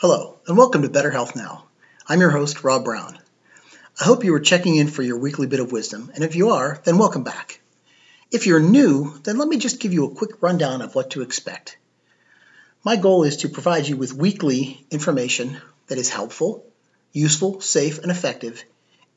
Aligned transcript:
Hello, 0.00 0.38
and 0.46 0.56
welcome 0.56 0.80
to 0.80 0.88
Better 0.88 1.10
Health 1.10 1.36
Now. 1.36 1.66
I'm 2.08 2.20
your 2.20 2.30
host, 2.30 2.64
Rob 2.64 2.86
Brown. 2.86 3.18
I 4.00 4.04
hope 4.04 4.24
you 4.24 4.32
are 4.32 4.40
checking 4.40 4.76
in 4.76 4.88
for 4.88 5.02
your 5.02 5.18
weekly 5.18 5.46
bit 5.46 5.60
of 5.60 5.72
wisdom, 5.72 6.10
and 6.14 6.24
if 6.24 6.36
you 6.36 6.52
are, 6.52 6.80
then 6.84 6.96
welcome 6.96 7.22
back. 7.22 7.60
If 8.30 8.46
you're 8.46 8.60
new, 8.60 9.18
then 9.24 9.36
let 9.36 9.46
me 9.46 9.58
just 9.58 9.78
give 9.78 9.92
you 9.92 10.06
a 10.06 10.14
quick 10.14 10.40
rundown 10.40 10.80
of 10.80 10.94
what 10.94 11.10
to 11.10 11.20
expect. 11.20 11.76
My 12.82 12.96
goal 12.96 13.24
is 13.24 13.36
to 13.36 13.50
provide 13.50 13.88
you 13.88 13.98
with 13.98 14.14
weekly 14.14 14.86
information 14.90 15.58
that 15.88 15.98
is 15.98 16.08
helpful, 16.08 16.64
useful, 17.12 17.60
safe, 17.60 17.98
and 17.98 18.10
effective 18.10 18.64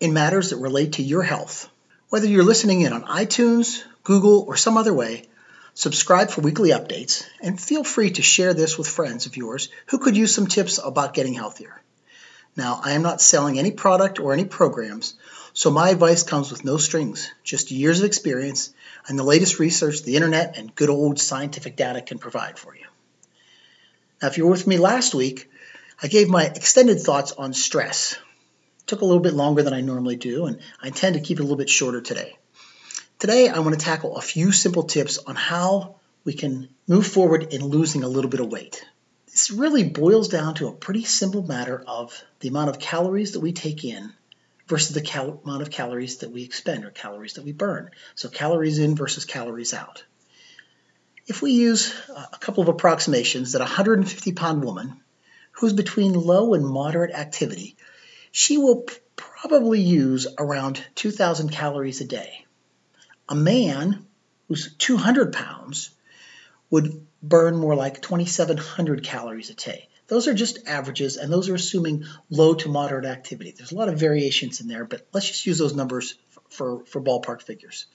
in 0.02 0.12
matters 0.12 0.50
that 0.50 0.58
relate 0.58 0.92
to 0.94 1.02
your 1.02 1.24
health. 1.24 1.70
Whether 2.10 2.28
you're 2.28 2.44
listening 2.44 2.82
in 2.82 2.92
on 2.92 3.06
iTunes, 3.06 3.82
Google, 4.04 4.42
or 4.42 4.58
some 4.58 4.76
other 4.76 4.94
way, 4.94 5.30
Subscribe 5.76 6.30
for 6.30 6.42
weekly 6.42 6.70
updates 6.70 7.26
and 7.42 7.60
feel 7.60 7.84
free 7.84 8.12
to 8.12 8.22
share 8.22 8.54
this 8.54 8.78
with 8.78 8.88
friends 8.88 9.26
of 9.26 9.36
yours 9.36 9.70
who 9.88 9.98
could 9.98 10.16
use 10.16 10.34
some 10.34 10.46
tips 10.46 10.80
about 10.84 11.16
getting 11.16 11.34
healthier. 11.34 11.82
Now, 12.56 12.80
I 12.84 12.92
am 12.92 13.02
not 13.02 13.22
selling 13.22 13.58
any 13.58 13.72
product 13.72 14.20
or 14.20 14.34
any 14.34 14.46
programs, 14.46 15.16
so 15.54 15.72
my 15.72 15.90
advice 15.90 16.22
comes 16.22 16.52
with 16.52 16.64
no 16.64 16.78
strings, 16.78 17.32
just 17.44 17.72
years 17.72 18.00
of 18.00 18.06
experience 18.06 18.72
and 19.08 19.18
the 19.18 19.24
latest 19.24 19.58
research 19.58 20.04
the 20.04 20.16
internet 20.16 20.58
and 20.58 20.76
good 20.76 20.92
old 20.92 21.20
scientific 21.20 21.76
data 21.76 22.02
can 22.02 22.20
provide 22.20 22.60
for 22.60 22.76
you. 22.76 22.86
Now, 24.22 24.28
if 24.28 24.38
you 24.38 24.46
were 24.46 24.52
with 24.52 24.68
me 24.68 24.78
last 24.78 25.16
week, 25.16 25.50
I 26.02 26.08
gave 26.08 26.30
my 26.30 26.46
extended 26.46 27.02
thoughts 27.02 27.32
on 27.32 27.54
stress. 27.54 28.14
It 28.14 28.88
took 28.88 29.02
a 29.02 29.06
little 29.06 29.22
bit 29.22 29.34
longer 29.34 29.64
than 29.64 29.74
I 29.74 29.82
normally 29.82 30.18
do, 30.18 30.46
and 30.46 30.60
I 30.80 30.88
intend 30.88 31.16
to 31.16 31.22
keep 31.22 31.40
it 31.40 31.42
a 31.42 31.44
little 31.44 31.58
bit 31.58 31.70
shorter 31.70 32.02
today. 32.02 32.38
Today, 33.24 33.48
I 33.48 33.60
want 33.60 33.80
to 33.80 33.86
tackle 33.86 34.18
a 34.18 34.22
few 34.22 34.52
simple 34.52 34.84
tips 34.84 35.18
on 35.18 35.38
how 35.38 35.96
we 36.26 36.34
can 36.34 36.68
move 36.90 37.08
forward 37.08 37.54
in 37.54 37.64
losing 37.64 38.04
a 38.04 38.10
little 38.10 38.30
bit 38.30 38.42
of 38.42 38.52
weight. 38.52 38.84
This 39.32 39.50
really 39.50 39.86
boils 39.86 40.28
down 40.28 40.56
to 40.56 40.68
a 40.68 40.74
pretty 40.74 41.06
simple 41.06 41.42
matter 41.42 41.82
of 41.88 42.22
the 42.42 42.50
amount 42.50 42.72
of 42.72 42.80
calories 42.80 43.32
that 43.32 43.40
we 43.40 43.54
take 43.54 43.86
in 43.86 44.12
versus 44.68 44.94
the 44.94 45.00
cal- 45.00 45.40
amount 45.46 45.62
of 45.62 45.72
calories 45.72 46.18
that 46.18 46.32
we 46.32 46.44
expend 46.44 46.84
or 46.84 46.90
calories 46.90 47.36
that 47.36 47.46
we 47.46 47.54
burn. 47.54 47.92
So, 48.16 48.28
calories 48.28 48.78
in 48.78 48.94
versus 48.94 49.24
calories 49.24 49.74
out. 49.74 50.04
If 51.26 51.42
we 51.42 51.52
use 51.52 51.94
a 52.10 52.38
couple 52.40 52.62
of 52.62 52.68
approximations 52.68 53.54
that 53.54 53.62
a 53.62 53.64
150 53.64 54.34
pound 54.34 54.66
woman 54.66 55.00
who's 55.54 55.72
between 55.72 56.12
low 56.12 56.56
and 56.56 56.68
moderate 56.68 57.16
activity, 57.16 57.78
she 58.34 58.58
will 58.58 58.86
probably 59.16 59.80
use 59.80 60.28
around 60.38 60.86
2,000 60.96 61.54
calories 61.54 62.02
a 62.02 62.06
day. 62.06 62.43
A 63.30 63.36
man 63.36 64.06
who's 64.48 64.76
200 64.76 65.34
pounds 65.34 65.92
would 66.70 67.06
burn 67.22 67.56
more 67.56 67.76
like 67.76 68.02
2,700 68.02 69.04
calories 69.04 69.50
a 69.50 69.54
day. 69.54 69.88
Those 70.08 70.28
are 70.28 70.34
just 70.34 70.68
averages, 70.68 71.18
and 71.18 71.32
those 71.32 71.50
are 71.50 71.56
assuming 71.56 72.06
low 72.30 72.54
to 72.56 72.70
moderate 72.70 73.06
activity. 73.06 73.54
There's 73.56 73.72
a 73.72 73.76
lot 73.76 73.90
of 73.90 74.00
variations 74.00 74.60
in 74.60 74.68
there, 74.68 74.84
but 74.84 75.08
let's 75.14 75.28
just 75.28 75.46
use 75.46 75.58
those 75.58 75.76
numbers 75.76 76.16
for, 76.50 76.84
for 76.86 77.02
ballpark 77.02 77.42
figures. 77.42 77.86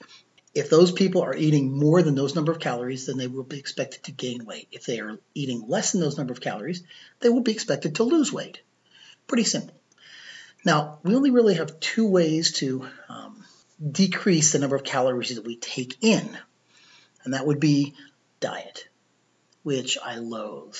If 0.55 0.69
those 0.69 0.91
people 0.91 1.21
are 1.21 1.35
eating 1.35 1.77
more 1.77 2.01
than 2.01 2.15
those 2.15 2.33
number 2.33 2.51
of 2.51 2.59
calories, 2.59 3.05
then 3.05 3.17
they 3.17 3.27
will 3.27 3.43
be 3.43 3.59
expected 3.59 4.03
to 4.03 4.11
gain 4.11 4.45
weight. 4.45 4.67
If 4.71 4.85
they 4.85 4.99
are 4.99 5.19
eating 5.35 5.65
less 5.67 5.91
than 5.91 6.01
those 6.01 6.17
number 6.17 6.33
of 6.33 6.41
calories, 6.41 6.83
they 7.19 7.29
will 7.29 7.41
be 7.41 7.51
expected 7.51 7.95
to 7.95 8.03
lose 8.03 8.33
weight. 8.33 8.61
Pretty 9.27 9.43
simple. 9.43 9.75
Now, 10.65 10.99
we 11.03 11.15
only 11.15 11.29
really 11.29 11.55
have 11.55 11.79
two 11.79 12.07
ways 12.07 12.53
to 12.53 12.87
um, 13.07 13.28
decrease 13.85 14.51
the 14.51 14.59
number 14.59 14.75
of 14.75 14.83
calories 14.83 15.35
that 15.35 15.45
we 15.45 15.55
take 15.55 15.97
in, 16.01 16.37
and 17.23 17.33
that 17.33 17.45
would 17.45 17.59
be 17.59 17.95
diet, 18.39 18.87
which 19.63 19.97
I 20.03 20.15
loathe. 20.15 20.77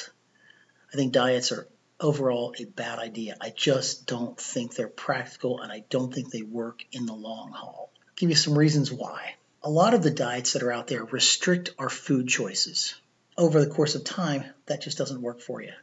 I 0.93 0.97
think 0.97 1.13
diets 1.13 1.51
are 1.51 1.67
overall 1.99 2.53
a 2.57 2.65
bad 2.65 2.99
idea. 2.99 3.35
I 3.39 3.51
just 3.55 4.07
don't 4.07 4.39
think 4.39 4.73
they're 4.73 4.87
practical 4.87 5.61
and 5.61 5.71
I 5.71 5.83
don't 5.89 6.13
think 6.13 6.31
they 6.31 6.41
work 6.41 6.83
in 6.91 7.05
the 7.05 7.13
long 7.13 7.51
haul. 7.51 7.91
I'll 7.93 8.13
give 8.15 8.29
you 8.29 8.35
some 8.35 8.57
reasons 8.57 8.91
why. 8.91 9.35
A 9.61 9.69
lot 9.69 9.93
of 9.93 10.03
the 10.03 10.11
diets 10.11 10.53
that 10.53 10.63
are 10.63 10.71
out 10.71 10.87
there 10.87 11.03
restrict 11.03 11.71
our 11.77 11.89
food 11.89 12.27
choices. 12.27 12.95
Over 13.37 13.59
the 13.59 13.71
course 13.71 13.95
of 13.95 14.03
time, 14.03 14.45
that 14.65 14.81
just 14.81 14.97
doesn't 14.97 15.21
work 15.21 15.41
for 15.41 15.61
you. 15.61 15.73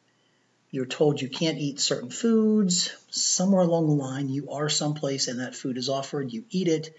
You're 0.71 0.87
told 0.87 1.21
you 1.21 1.29
can't 1.29 1.59
eat 1.59 1.81
certain 1.81 2.11
foods. 2.11 2.93
Somewhere 3.11 3.63
along 3.63 3.87
the 3.87 3.95
line, 3.95 4.29
you 4.29 4.51
are 4.51 4.69
someplace 4.69 5.29
and 5.29 5.41
that 5.41 5.55
food 5.55 5.79
is 5.79 5.89
offered, 5.89 6.33
you 6.33 6.45
eat 6.51 6.69
it, 6.69 6.95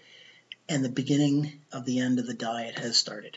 and 0.68 0.84
the 0.84 0.88
beginning 0.88 1.60
of 1.72 1.84
the 1.84 2.00
end 2.00 2.18
of 2.18 2.26
the 2.26 2.34
diet 2.34 2.78
has 2.78 2.96
started. 2.96 3.36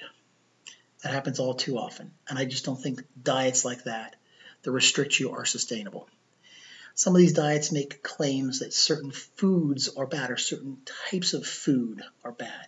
That 1.03 1.13
happens 1.13 1.39
all 1.39 1.53
too 1.53 1.77
often. 1.77 2.11
And 2.29 2.39
I 2.39 2.45
just 2.45 2.65
don't 2.65 2.81
think 2.81 3.03
diets 3.21 3.65
like 3.65 3.83
that, 3.85 4.15
that 4.63 4.71
restrict 4.71 5.19
you, 5.19 5.31
are 5.31 5.45
sustainable. 5.45 6.07
Some 6.95 7.15
of 7.15 7.19
these 7.19 7.33
diets 7.33 7.71
make 7.71 8.03
claims 8.03 8.59
that 8.59 8.73
certain 8.73 9.11
foods 9.11 9.89
are 9.89 10.05
bad 10.05 10.29
or 10.29 10.37
certain 10.37 10.77
types 11.09 11.33
of 11.33 11.45
food 11.45 12.01
are 12.23 12.31
bad. 12.31 12.67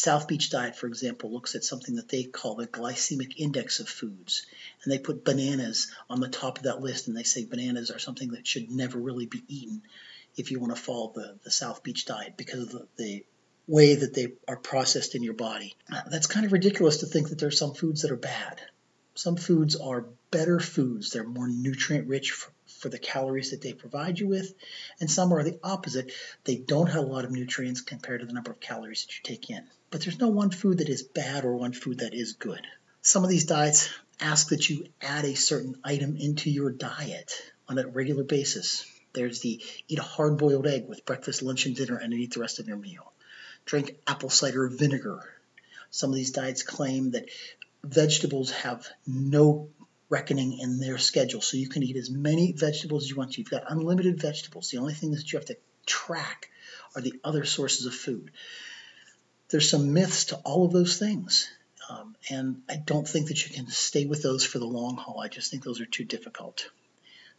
South 0.00 0.28
Beach 0.28 0.48
diet, 0.48 0.76
for 0.76 0.86
example, 0.86 1.32
looks 1.32 1.56
at 1.56 1.64
something 1.64 1.96
that 1.96 2.08
they 2.08 2.22
call 2.22 2.54
the 2.54 2.68
glycemic 2.68 3.32
index 3.36 3.80
of 3.80 3.88
foods. 3.88 4.46
And 4.84 4.92
they 4.92 4.98
put 5.00 5.24
bananas 5.24 5.90
on 6.08 6.20
the 6.20 6.28
top 6.28 6.58
of 6.58 6.64
that 6.64 6.80
list 6.80 7.08
and 7.08 7.16
they 7.16 7.24
say 7.24 7.44
bananas 7.44 7.90
are 7.90 7.98
something 7.98 8.28
that 8.28 8.46
should 8.46 8.70
never 8.70 8.96
really 8.96 9.26
be 9.26 9.42
eaten 9.48 9.82
if 10.36 10.52
you 10.52 10.60
want 10.60 10.72
to 10.72 10.80
follow 10.80 11.10
the, 11.16 11.34
the 11.42 11.50
South 11.50 11.82
Beach 11.82 12.04
diet 12.04 12.36
because 12.36 12.62
of 12.62 12.70
the, 12.70 12.86
the 12.96 13.24
way 13.66 13.96
that 13.96 14.14
they 14.14 14.34
are 14.46 14.56
processed 14.56 15.16
in 15.16 15.24
your 15.24 15.34
body. 15.34 15.74
Uh, 15.92 16.02
that's 16.08 16.28
kind 16.28 16.46
of 16.46 16.52
ridiculous 16.52 16.98
to 16.98 17.06
think 17.06 17.30
that 17.30 17.40
there 17.40 17.48
are 17.48 17.50
some 17.50 17.74
foods 17.74 18.02
that 18.02 18.12
are 18.12 18.16
bad. 18.16 18.60
Some 19.16 19.34
foods 19.34 19.74
are 19.74 20.06
better 20.30 20.60
foods, 20.60 21.10
they're 21.10 21.24
more 21.24 21.48
nutrient 21.48 22.06
rich 22.06 22.30
for, 22.30 22.52
for 22.68 22.88
the 22.88 23.00
calories 23.00 23.50
that 23.50 23.62
they 23.62 23.72
provide 23.72 24.20
you 24.20 24.28
with, 24.28 24.54
and 25.00 25.10
some 25.10 25.34
are 25.34 25.42
the 25.42 25.58
opposite. 25.64 26.12
They 26.44 26.54
don't 26.54 26.86
have 26.86 27.02
a 27.02 27.08
lot 27.08 27.24
of 27.24 27.32
nutrients 27.32 27.80
compared 27.80 28.20
to 28.20 28.26
the 28.26 28.32
number 28.32 28.52
of 28.52 28.60
calories 28.60 29.04
that 29.04 29.12
you 29.16 29.36
take 29.36 29.50
in. 29.50 29.66
But 29.90 30.02
there's 30.02 30.20
no 30.20 30.28
one 30.28 30.50
food 30.50 30.78
that 30.78 30.88
is 30.88 31.02
bad 31.02 31.44
or 31.44 31.56
one 31.56 31.72
food 31.72 32.00
that 32.00 32.14
is 32.14 32.34
good. 32.34 32.60
Some 33.02 33.24
of 33.24 33.30
these 33.30 33.46
diets 33.46 33.88
ask 34.20 34.50
that 34.50 34.68
you 34.68 34.86
add 35.00 35.24
a 35.24 35.34
certain 35.34 35.76
item 35.84 36.16
into 36.16 36.50
your 36.50 36.70
diet 36.70 37.32
on 37.68 37.78
a 37.78 37.86
regular 37.86 38.24
basis. 38.24 38.84
There's 39.12 39.40
the 39.40 39.62
eat 39.88 39.98
a 39.98 40.02
hard 40.02 40.36
boiled 40.36 40.66
egg 40.66 40.88
with 40.88 41.06
breakfast, 41.06 41.42
lunch, 41.42 41.66
and 41.66 41.74
dinner 41.74 41.96
and 41.96 42.12
eat 42.12 42.34
the 42.34 42.40
rest 42.40 42.58
of 42.58 42.68
your 42.68 42.76
meal 42.76 43.12
drink 43.68 43.98
apple 44.06 44.30
cider 44.30 44.66
vinegar. 44.66 45.22
Some 45.90 46.08
of 46.10 46.16
these 46.16 46.30
diets 46.30 46.62
claim 46.62 47.10
that 47.10 47.28
vegetables 47.84 48.50
have 48.50 48.88
no 49.06 49.68
reckoning 50.08 50.58
in 50.58 50.80
their 50.80 50.96
schedule, 50.96 51.42
so 51.42 51.58
you 51.58 51.68
can 51.68 51.82
eat 51.82 51.96
as 51.96 52.10
many 52.10 52.52
vegetables 52.52 53.04
as 53.04 53.10
you 53.10 53.16
want. 53.16 53.36
You've 53.36 53.50
got 53.50 53.70
unlimited 53.70 54.20
vegetables. 54.20 54.70
The 54.70 54.78
only 54.78 54.94
thing 54.94 55.10
that 55.10 55.30
you 55.30 55.38
have 55.38 55.46
to 55.46 55.58
track 55.84 56.48
are 56.96 57.02
the 57.02 57.20
other 57.22 57.44
sources 57.44 57.84
of 57.84 57.94
food. 57.94 58.30
There's 59.50 59.70
some 59.70 59.92
myths 59.92 60.26
to 60.26 60.36
all 60.36 60.64
of 60.64 60.72
those 60.72 60.98
things. 60.98 61.48
Um, 61.88 62.16
and 62.30 62.62
I 62.68 62.76
don't 62.76 63.08
think 63.08 63.28
that 63.28 63.46
you 63.46 63.54
can 63.54 63.66
stay 63.68 64.04
with 64.04 64.22
those 64.22 64.44
for 64.44 64.58
the 64.58 64.66
long 64.66 64.96
haul. 64.96 65.20
I 65.20 65.28
just 65.28 65.50
think 65.50 65.64
those 65.64 65.80
are 65.80 65.86
too 65.86 66.04
difficult. 66.04 66.68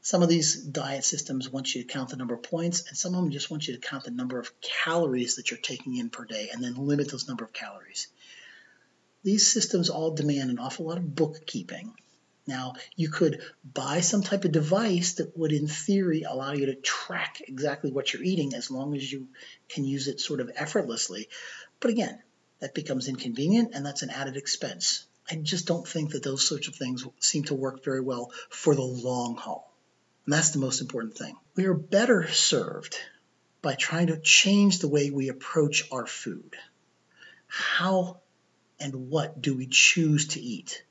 Some 0.02 0.24
of 0.24 0.30
these 0.30 0.56
diet 0.56 1.03
systems 1.03 1.50
want 1.50 1.75
you 1.75 1.84
to 1.84 1.88
count 1.88 2.09
the 2.09 2.16
number 2.16 2.34
of 2.34 2.42
points, 2.42 2.88
and 2.88 2.98
some 2.98 3.14
of 3.14 3.22
them 3.22 3.31
just 3.31 3.52
want 3.52 3.68
you 3.68 3.75
to 3.75 3.81
count 3.81 4.06
the 4.06 4.12
number 4.12 4.40
of 4.40 4.52
calories 4.62 5.36
that 5.36 5.52
you're 5.52 5.59
taking 5.59 5.98
in 5.98 6.09
per 6.09 6.25
day 6.25 6.50
and 6.52 6.64
then 6.64 6.75
limit 6.75 7.12
those 7.12 7.28
number 7.28 7.44
of 7.44 7.53
calories. 7.53 8.08
These 9.24 9.52
systems 9.52 9.90
all 9.90 10.12
demand 10.12 10.50
an 10.50 10.59
awful 10.59 10.86
lot 10.86 10.98
of 10.98 11.16
bookkeeping. 11.16 11.94
Now, 12.48 12.74
you 12.96 13.09
could 13.09 13.42
buy 13.64 14.00
some 14.00 14.24
type 14.24 14.46
of 14.46 14.52
device 14.52 15.14
that 15.16 15.38
would, 15.38 15.52
in 15.52 15.68
theory, 15.68 16.24
allow 16.24 16.53
you 16.53 16.68
to 16.68 16.75
track 16.75 17.42
exactly 17.46 17.92
what 17.92 18.12
you're 18.12 18.24
eating 18.24 18.56
as 18.56 18.72
long 18.72 18.96
as 18.96 19.12
you 19.12 19.28
can 19.68 19.84
use 19.84 20.08
it 20.08 20.19
sort 20.19 20.40
of 20.40 20.50
effortlessly. 20.56 21.28
But 21.80 21.92
again, 21.92 22.22
that 22.60 22.74
becomes 22.74 23.08
inconvenient 23.08 23.72
and 23.74 23.86
that's 23.86 24.02
an 24.02 24.10
added 24.10 24.36
expense. 24.36 25.06
I 25.32 25.36
just 25.36 25.66
don't 25.66 25.88
think 25.88 26.12
that 26.12 26.24
those 26.24 26.48
sorts 26.48 26.68
of 26.68 26.76
things 26.76 27.06
seem 27.20 27.44
to 27.46 27.56
work 27.56 27.84
very 27.84 28.02
well 28.02 28.32
for 28.50 28.76
the 28.76 28.82
long 28.82 29.36
haul. 29.36 29.74
And 30.26 30.34
that's 30.34 30.52
the 30.52 30.60
most 30.60 30.81
important 30.81 31.18
thing. 31.18 31.36
We 31.56 31.66
are 31.66 31.74
better 31.74 32.28
served 32.28 32.98
by 33.62 33.76
trying 33.76 34.08
to 34.08 34.20
change 34.20 34.80
the 34.80 34.88
way 34.88 35.10
we 35.10 35.30
approach 35.30 35.88
our 35.92 36.06
food. 36.06 36.56
How 37.48 38.18
and 38.80 39.10
what 39.10 39.42
do 39.42 39.56
we 39.56 39.68
choose 39.68 40.30
to 40.30 40.42
eat? 40.42 40.84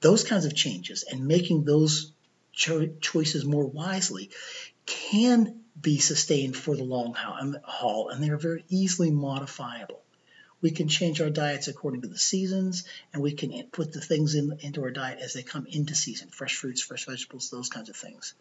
Those 0.00 0.24
kinds 0.24 0.44
of 0.44 0.54
changes 0.54 1.04
and 1.10 1.26
making 1.26 1.64
those 1.64 2.12
cho- 2.52 2.94
choices 3.00 3.44
more 3.44 3.66
wisely 3.66 4.30
can 4.86 5.60
be 5.80 5.98
sustained 5.98 6.56
for 6.56 6.76
the 6.76 6.84
long 6.84 7.14
haul, 7.14 8.08
and 8.08 8.22
they 8.22 8.30
are 8.30 8.36
very 8.36 8.64
easily 8.68 9.10
modifiable. 9.10 10.03
We 10.64 10.70
can 10.70 10.88
change 10.88 11.20
our 11.20 11.28
diets 11.28 11.68
according 11.68 12.00
to 12.02 12.08
the 12.08 12.18
seasons, 12.18 12.84
and 13.12 13.22
we 13.22 13.32
can 13.32 13.50
put 13.70 13.92
the 13.92 14.00
things 14.00 14.34
in, 14.34 14.58
into 14.60 14.82
our 14.82 14.90
diet 14.90 15.18
as 15.20 15.34
they 15.34 15.42
come 15.42 15.66
into 15.66 15.94
season 15.94 16.28
fresh 16.28 16.56
fruits, 16.56 16.80
fresh 16.80 17.04
vegetables, 17.04 17.50
those 17.50 17.68
kinds 17.68 17.90
of 17.90 17.96
things 17.96 18.34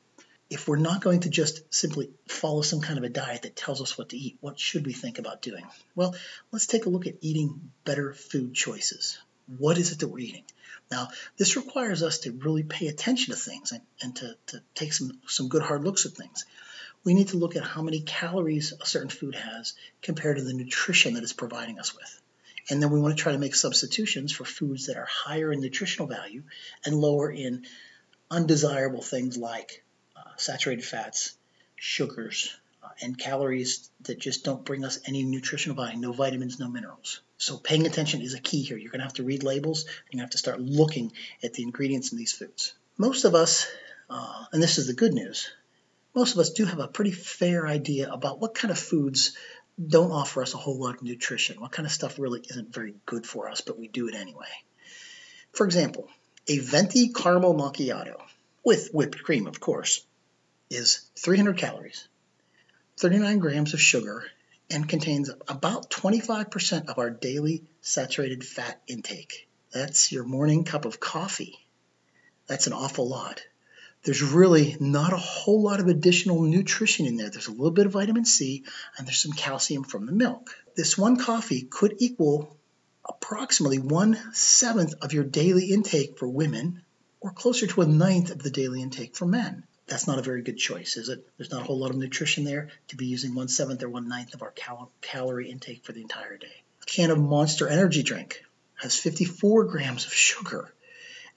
if 0.49 0.67
we're 0.67 0.77
not 0.77 1.01
going 1.01 1.21
to 1.21 1.29
just 1.29 1.73
simply 1.73 2.11
follow 2.27 2.61
some 2.61 2.79
kind 2.79 2.99
of 2.99 3.03
a 3.03 3.09
diet 3.09 3.41
that 3.41 3.55
tells 3.55 3.81
us 3.81 3.97
what 3.97 4.09
to 4.09 4.17
eat, 4.17 4.37
what 4.39 4.59
should 4.59 4.85
we 4.85 4.93
think 4.93 5.17
about 5.17 5.41
doing? 5.41 5.65
Well, 5.95 6.15
let's 6.51 6.67
take 6.67 6.85
a 6.85 6.89
look 6.89 7.07
at 7.07 7.15
eating 7.21 7.71
better 7.85 8.13
food 8.13 8.53
choices. 8.53 9.17
What 9.57 9.79
is 9.79 9.91
it 9.91 9.99
that 9.99 10.09
we're 10.09 10.19
eating? 10.19 10.43
Now, 10.91 11.07
this 11.37 11.55
requires 11.55 12.03
us 12.03 12.19
to 12.19 12.31
really 12.31 12.61
pay 12.63 12.87
attention 12.87 13.33
to 13.33 13.39
things 13.39 13.71
and, 13.71 13.81
and 14.01 14.15
to, 14.17 14.35
to 14.47 14.61
take 14.75 14.93
some, 14.93 15.19
some 15.27 15.49
good 15.49 15.63
hard 15.63 15.83
looks 15.83 16.05
at 16.05 16.11
things. 16.11 16.45
We 17.03 17.13
need 17.13 17.29
to 17.29 17.37
look 17.37 17.55
at 17.55 17.63
how 17.63 17.81
many 17.81 18.01
calories 18.01 18.73
a 18.79 18.85
certain 18.85 19.09
food 19.09 19.35
has 19.35 19.73
compared 20.01 20.37
to 20.37 20.43
the 20.43 20.53
nutrition 20.53 21.15
that 21.15 21.23
it's 21.23 21.33
providing 21.33 21.79
us 21.79 21.95
with. 21.95 22.21
And 22.69 22.81
then 22.81 22.91
we 22.91 23.01
want 23.01 23.15
to 23.17 23.21
try 23.21 23.33
to 23.33 23.37
make 23.37 23.55
substitutions 23.55 24.31
for 24.31 24.45
foods 24.45 24.87
that 24.87 24.97
are 24.97 25.07
higher 25.09 25.51
in 25.51 25.59
nutritional 25.59 26.07
value 26.07 26.43
and 26.85 26.95
lower 26.95 27.29
in 27.29 27.65
undesirable 28.31 29.01
things 29.01 29.37
like 29.37 29.83
uh, 30.15 30.21
saturated 30.37 30.85
fats, 30.85 31.35
sugars, 31.75 32.55
uh, 32.81 32.87
and 33.01 33.17
calories 33.17 33.89
that 34.03 34.19
just 34.19 34.45
don't 34.45 34.63
bring 34.63 34.85
us 34.85 34.99
any 35.05 35.23
nutritional 35.23 35.75
value, 35.75 35.99
no 35.99 36.13
vitamins, 36.13 36.59
no 36.59 36.69
minerals. 36.69 37.21
So 37.37 37.57
paying 37.57 37.85
attention 37.85 38.21
is 38.21 38.33
a 38.33 38.39
key 38.39 38.61
here. 38.61 38.77
You're 38.77 38.91
going 38.91 39.01
to 39.01 39.05
have 39.05 39.15
to 39.15 39.23
read 39.23 39.43
labels. 39.43 39.83
You're 39.83 40.13
going 40.13 40.19
to 40.19 40.23
have 40.23 40.29
to 40.31 40.37
start 40.37 40.61
looking 40.61 41.11
at 41.43 41.53
the 41.53 41.63
ingredients 41.63 42.13
in 42.13 42.17
these 42.17 42.31
foods. 42.31 42.73
Most 42.97 43.25
of 43.25 43.35
us, 43.35 43.67
uh, 44.09 44.45
and 44.53 44.63
this 44.63 44.77
is 44.77 44.87
the 44.87 44.93
good 44.93 45.13
news, 45.13 45.49
most 46.15 46.33
of 46.33 46.39
us 46.39 46.51
do 46.51 46.65
have 46.65 46.79
a 46.79 46.87
pretty 46.87 47.11
fair 47.11 47.67
idea 47.67 48.11
about 48.11 48.39
what 48.39 48.53
kind 48.53 48.71
of 48.71 48.77
foods 48.77 49.35
don't 49.85 50.11
offer 50.11 50.41
us 50.41 50.53
a 50.53 50.57
whole 50.57 50.79
lot 50.79 50.95
of 50.95 51.03
nutrition, 51.03 51.59
what 51.59 51.71
kind 51.71 51.85
of 51.85 51.91
stuff 51.91 52.19
really 52.19 52.41
isn't 52.49 52.73
very 52.73 52.93
good 53.05 53.25
for 53.25 53.49
us, 53.49 53.61
but 53.61 53.79
we 53.79 53.87
do 53.87 54.07
it 54.07 54.15
anyway. 54.15 54.47
For 55.51 55.65
example, 55.65 56.09
a 56.47 56.59
venti 56.59 57.09
caramel 57.09 57.55
macchiato, 57.55 58.21
with 58.63 58.93
whipped 58.93 59.23
cream, 59.23 59.47
of 59.47 59.59
course, 59.59 60.05
is 60.69 61.09
300 61.17 61.57
calories, 61.57 62.07
39 62.97 63.39
grams 63.39 63.73
of 63.73 63.81
sugar, 63.81 64.23
and 64.69 64.87
contains 64.87 65.29
about 65.47 65.89
25% 65.89 66.89
of 66.89 66.99
our 66.99 67.09
daily 67.09 67.63
saturated 67.81 68.45
fat 68.45 68.79
intake. 68.87 69.47
That's 69.71 70.11
your 70.11 70.23
morning 70.23 70.63
cup 70.63 70.85
of 70.85 70.99
coffee. 70.99 71.57
That's 72.47 72.67
an 72.67 72.73
awful 72.73 73.07
lot 73.07 73.41
there's 74.03 74.21
really 74.21 74.75
not 74.79 75.13
a 75.13 75.17
whole 75.17 75.61
lot 75.61 75.79
of 75.79 75.87
additional 75.87 76.41
nutrition 76.41 77.05
in 77.05 77.15
there. 77.15 77.29
There's 77.29 77.47
a 77.47 77.51
little 77.51 77.71
bit 77.71 77.85
of 77.85 77.93
vitamin 77.93 78.25
C 78.25 78.63
and 78.97 79.07
there's 79.07 79.21
some 79.21 79.31
calcium 79.31 79.83
from 79.83 80.05
the 80.05 80.11
milk. 80.11 80.55
This 80.75 80.97
one 80.97 81.17
coffee 81.17 81.61
could 81.61 81.95
equal 81.99 82.57
approximately 83.07 83.79
one 83.79 84.17
seventh 84.33 84.93
of 85.01 85.13
your 85.13 85.23
daily 85.23 85.65
intake 85.71 86.17
for 86.17 86.27
women 86.27 86.81
or 87.21 87.31
closer 87.31 87.67
to 87.67 87.81
a 87.81 87.85
ninth 87.87 88.31
of 88.31 88.43
the 88.43 88.49
daily 88.49 88.81
intake 88.81 89.15
for 89.15 89.25
men. 89.25 89.63
That's 89.87 90.07
not 90.07 90.19
a 90.19 90.23
very 90.23 90.41
good 90.41 90.57
choice, 90.57 90.97
is 90.97 91.09
it? 91.09 91.25
There's 91.37 91.51
not 91.51 91.61
a 91.61 91.65
whole 91.65 91.79
lot 91.79 91.89
of 91.89 91.97
nutrition 91.97 92.43
there 92.43 92.69
to 92.89 92.95
be 92.95 93.05
using 93.05 93.35
one 93.35 93.47
seventh 93.49 93.83
or 93.83 93.89
one 93.89 94.07
ninth 94.07 94.33
of 94.33 94.41
our 94.41 94.51
cal- 94.51 94.91
calorie 95.01 95.49
intake 95.49 95.83
for 95.85 95.91
the 95.91 96.01
entire 96.01 96.37
day. 96.37 96.63
A 96.81 96.85
can 96.85 97.11
of 97.11 97.19
Monster 97.19 97.67
Energy 97.67 98.03
drink 98.03 98.43
has 98.75 98.97
54 98.97 99.65
grams 99.65 100.05
of 100.05 100.13
sugar, 100.13 100.73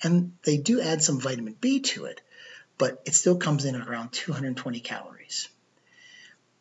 and 0.02 0.32
they 0.44 0.56
do 0.58 0.80
add 0.80 1.02
some 1.02 1.20
vitamin 1.20 1.56
B 1.60 1.80
to 1.80 2.04
it, 2.06 2.20
but 2.78 3.02
it 3.04 3.14
still 3.14 3.36
comes 3.36 3.64
in 3.64 3.74
at 3.74 3.86
around 3.86 4.12
220 4.12 4.80
calories. 4.80 5.48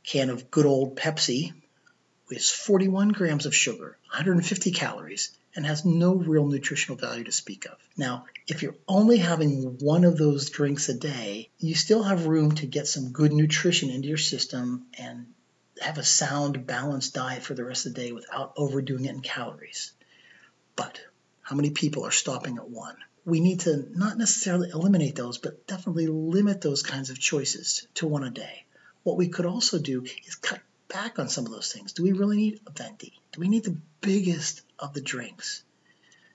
Can 0.04 0.30
of 0.30 0.52
good 0.52 0.66
old 0.66 0.96
Pepsi 0.96 1.54
is 2.30 2.50
41 2.50 3.10
grams 3.10 3.46
of 3.46 3.56
sugar, 3.56 3.98
150 4.10 4.72
calories, 4.72 5.32
and 5.56 5.66
has 5.66 5.86
no 5.86 6.16
real 6.16 6.48
nutritional 6.48 6.98
value 6.98 7.24
to 7.24 7.32
speak 7.32 7.66
of. 7.66 7.78
Now, 7.98 8.26
if 8.48 8.62
you're 8.62 8.76
only 8.88 9.18
having 9.18 9.78
one 9.80 10.04
of 10.04 10.18
those 10.18 10.50
drinks 10.50 10.90
a 10.90 10.94
day, 10.94 11.50
you 11.60 11.76
still 11.76 12.04
have 12.04 12.28
room 12.28 12.54
to 12.56 12.66
get 12.66 12.88
some 12.88 13.12
good 13.12 13.32
nutrition 13.32 13.90
into 13.90 14.08
your 14.08 14.18
system 14.18 14.86
and 14.98 15.28
have 15.82 15.98
a 15.98 16.04
sound, 16.04 16.66
balanced 16.66 17.14
diet 17.14 17.44
for 17.44 17.54
the 17.54 17.64
rest 17.64 17.86
of 17.86 17.94
the 17.94 18.02
day 18.02 18.12
without 18.12 18.54
overdoing 18.58 19.06
it 19.06 19.12
in 19.12 19.22
calories. 19.22 19.92
But 20.76 21.00
how 21.42 21.56
many 21.56 21.70
people 21.70 22.06
are 22.06 22.12
stopping 22.12 22.58
at 22.58 22.70
one? 22.70 22.98
We 23.26 23.40
need 23.40 23.62
to 23.62 23.88
not 23.98 24.18
necessarily 24.18 24.70
eliminate 24.70 25.16
those, 25.16 25.40
but 25.40 25.66
definitely 25.68 26.08
limit 26.08 26.62
those 26.62 26.84
kinds 26.84 27.10
of 27.10 27.20
choices 27.20 27.88
to 27.96 28.08
one 28.08 28.24
a 28.24 28.30
day. 28.30 28.66
What 29.04 29.18
we 29.18 29.30
could 29.30 29.46
also 29.46 29.80
do 29.80 30.06
is 30.26 30.36
cut 30.36 30.62
back 30.88 31.18
on 31.18 31.28
some 31.28 31.46
of 31.46 31.52
those 31.52 31.72
things. 31.74 31.94
Do 31.94 32.04
we 32.04 32.12
really 32.12 32.38
need 32.38 32.60
a 32.68 32.72
venti? 32.72 33.14
Do 33.32 33.42
we 33.42 33.48
need 33.48 33.64
the 33.64 33.78
biggest 34.02 34.62
of 34.78 34.94
the 34.94 35.02
drinks? 35.02 35.64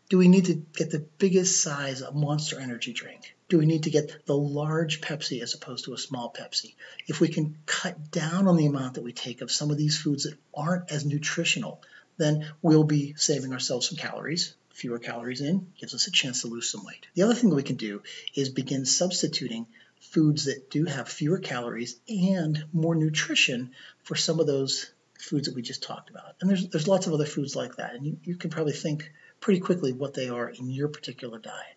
Do 0.09 0.19
we 0.19 0.27
need 0.27 0.47
to 0.47 0.55
get 0.55 0.91
the 0.91 1.07
biggest 1.19 1.63
size 1.63 2.03
of 2.03 2.17
Monster 2.17 2.59
Energy 2.59 2.93
drink? 2.93 3.37
Do 3.49 3.59
we 3.59 3.67
need 3.67 3.85
to 3.85 3.91
get 3.91 4.27
the 4.27 4.37
large 4.37 5.01
Pepsi 5.01 5.41
as 5.41 5.55
opposed 5.55 5.85
to 5.85 5.95
a 5.95 5.99
small 5.99 6.35
Pepsi? 6.37 6.75
If 7.07 7.21
we 7.21 7.29
can 7.29 7.57
cut 7.65 8.11
down 8.11 8.49
on 8.49 8.57
the 8.57 8.67
amount 8.67 8.95
that 8.95 9.05
we 9.05 9.13
take 9.13 9.41
of 9.41 9.53
some 9.53 9.71
of 9.71 9.77
these 9.77 9.97
foods 9.97 10.25
that 10.25 10.37
aren't 10.53 10.91
as 10.91 11.07
nutritional, 11.07 11.81
then 12.17 12.53
we'll 12.61 12.85
be 12.85 13.15
saving 13.17 13.53
ourselves 13.53 13.89
some 13.89 13.97
calories, 13.97 14.55
fewer 14.71 14.99
calories 14.99 15.41
in 15.41 15.73
gives 15.79 15.95
us 15.95 16.07
a 16.07 16.13
chance 16.13 16.43
to 16.43 16.49
lose 16.49 16.71
some 16.71 16.85
weight. 16.85 17.07
The 17.15 17.23
other 17.23 17.35
thing 17.35 17.51
that 17.51 17.57
we 17.57 17.63
can 17.63 17.77
do 17.77 18.03
is 18.35 18.49
begin 18.49 18.87
substituting 18.87 19.67
foods 20.01 20.47
that 20.47 20.71
do 20.71 20.85
have 20.87 21.09
fewer 21.09 21.39
calories 21.39 22.01
and 22.09 22.65
more 22.73 22.95
nutrition 22.95 23.73
for 24.03 24.17
some 24.17 24.41
of 24.41 24.47
those 24.47 24.91
foods 25.19 25.47
that 25.47 25.55
we 25.55 25.63
just 25.63 25.83
talked 25.83 26.11
about. 26.11 26.35
And 26.41 26.49
there's 26.49 26.69
there's 26.69 26.89
lots 26.89 27.07
of 27.07 27.13
other 27.13 27.27
foods 27.27 27.55
like 27.55 27.77
that, 27.77 27.95
and 27.95 28.07
you, 28.07 28.17
you 28.25 28.37
can 28.37 28.51
probably 28.51 28.73
think 28.73 29.13
pretty 29.41 29.61
quickly 29.61 29.93
what 29.93 30.15
they 30.15 30.29
are 30.29 30.49
in 30.49 30.71
your 30.71 30.89
particular 30.89 31.39
diet. 31.39 31.77